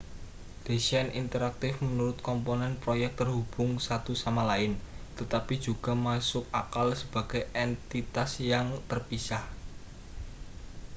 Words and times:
desain 0.69 1.07
interaktif 1.23 1.73
menuntut 1.83 2.25
komponen 2.29 2.73
proyek 2.83 3.11
terhubung 3.21 3.71
satu 3.87 4.13
sama 4.23 4.41
lain 4.51 4.71
tetapi 5.21 5.55
juga 5.65 5.93
masuk 6.07 6.41
akal 6.61 6.87
sebagai 7.01 7.41
entitas 7.65 8.31
yang 8.51 8.67
terpisah 8.89 9.43